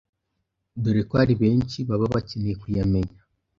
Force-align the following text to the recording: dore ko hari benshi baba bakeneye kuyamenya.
dore 0.81 1.01
ko 1.09 1.13
hari 1.21 1.33
benshi 1.41 1.77
baba 1.89 2.05
bakeneye 2.13 2.55
kuyamenya. 2.61 3.19